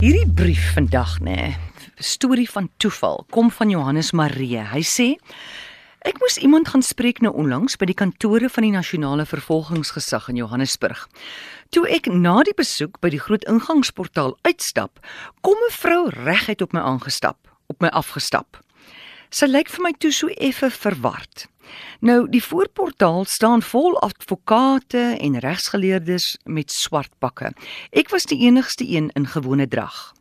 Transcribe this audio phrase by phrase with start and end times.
[0.00, 1.50] Hierdie brief vandag nê,
[2.00, 4.62] storie van toeval, kom van Johannes Marie.
[4.64, 5.08] Hy sê
[6.08, 10.38] Ek moes iemand gaan spreek nou onlangs by die kantore van die nasionale vervolgingsgesag in
[10.40, 11.02] Johannesburg.
[11.68, 15.04] Toe ek na die besoek by die groot ingangsportaal uitstap,
[15.44, 17.36] kom 'n vrou reguit op my aangestap,
[17.68, 18.56] op my afgestap.
[19.28, 21.44] Sy lyk vir my toe so effe verward.
[22.00, 27.52] Nou, die voorportaal staan vol advokate en regsgeleerdes met swart pakke.
[27.92, 30.12] Ek was die enigste een in gewone drag.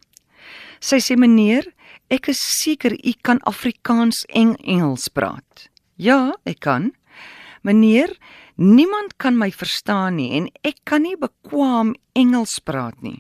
[0.79, 1.65] Sy sê meneer,
[2.11, 5.69] ek is seker u kan Afrikaans en Engels praat.
[5.99, 6.91] Ja, ek kan.
[7.67, 8.13] Meneer,
[8.55, 13.19] niemand kan my verstaan nie en ek kan nie bekwam Engels praat nie.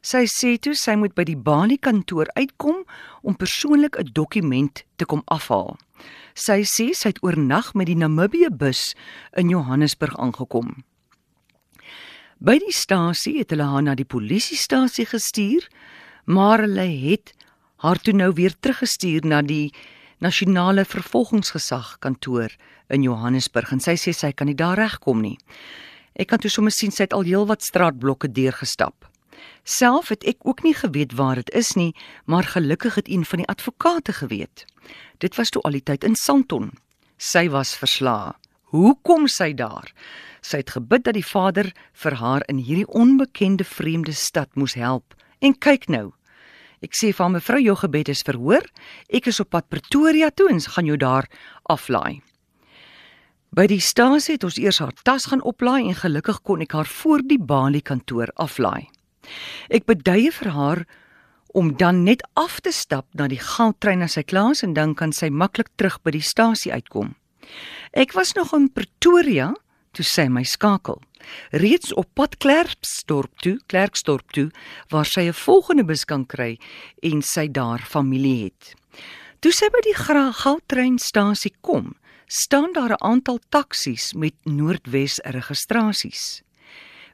[0.00, 2.86] Sy sê toe sy moet by die Bali kantoor uitkom
[3.20, 5.76] om persoonlik 'n dokument te kom afhaal.
[6.34, 8.94] Sy sê sy het oornag met die Namibië bus
[9.36, 10.84] in Johannesburg aangekom.
[12.40, 15.68] By die stasie het hulle haar na die polisiestasie gestuur,
[16.24, 17.34] maar hulle het
[17.84, 19.72] haar toe nou weer teruggestuur na die
[20.20, 22.48] nasionale vervolgingsgesag kantoor
[22.88, 25.36] in Johannesburg en sy sê sy kan nie daar regkom nie.
[26.16, 29.09] Ek kan toe sommer sien sy het al heelwat straatblokke deurgestap.
[29.64, 33.42] Self het ek ook nie geweet waar dit is nie, maar gelukkig het een van
[33.42, 34.64] die advokate geweet.
[35.18, 36.72] Dit was toe al die tyd in Sandton.
[37.16, 38.32] Sy was verslae.
[38.70, 39.92] Hoe kom sy daar?
[40.40, 45.14] Sy het gebid dat die Vader vir haar in hierdie onbekende vreemde stad moes help.
[45.40, 46.12] En kyk nou,
[46.80, 48.64] Ek sê vir mevrou jou gebed is verhoor.
[49.12, 51.28] Ek is op pad Pretoria toe en gaan jou daar
[51.68, 52.22] aflaai.
[53.52, 56.88] By die stasie het ons eers haar tas gaan oplaai en gelukkig kon ek haar
[56.88, 58.88] voor die Bali kantoor aflaai.
[59.68, 60.84] Ek beduie vir haar
[61.52, 64.94] om dan net af te stap na die goudtrein as sy klaar is en dan
[64.94, 67.14] kan sy maklik terug by die stasie uitkom.
[67.92, 69.52] Ek was nog in Pretoria
[69.96, 71.00] toe sy my skakel.
[71.52, 74.50] Reeds op pad Klerksdorp toe, Klerksdorp toe,
[74.90, 76.58] waar sy 'n volgende bus kan kry
[77.02, 78.74] en sy daar familie het.
[79.40, 86.42] Toe sy by die Goudtreinstasie kom, staan daar 'n aantal taksies met Noordwes registrasies.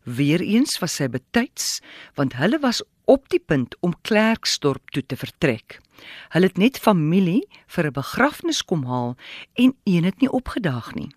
[0.06, 1.80] Weereens was sy betyds,
[2.14, 5.80] want hulle was op die punt om Klerksdorp toe te vertrek.
[6.34, 9.16] Hulle het net familie vir 'n begrafnis kom haal
[9.54, 11.10] en een het nie opgedaag nie.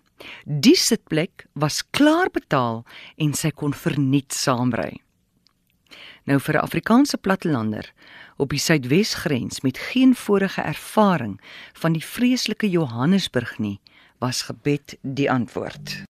[0.44, 2.84] Die sitplek was klaar betaal
[3.16, 5.00] en sy kon verniet saamry.
[6.24, 7.92] Nou vir 'n Afrikaanse plattelander
[8.36, 11.40] op die Suidwesgrens met geen vorige ervaring
[11.72, 13.80] van die vreeslike Johannesburg nie,
[14.18, 16.09] was gebed die antwoord.